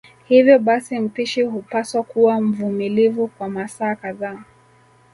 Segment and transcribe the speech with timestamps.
[0.27, 4.43] Hivyo basi mpishi hupaswa kuwa mvumilivu kwa masaa kadhaa